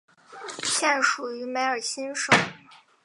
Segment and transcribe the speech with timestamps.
[0.63, 2.35] 现属于梅尔辛省。